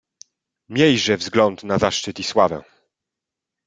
"Miejże 0.69 1.17
wzgląd 1.17 1.63
na 1.63 1.77
zaszczyt 1.77 2.19
i 2.19 2.23
sławę!" 2.23 2.63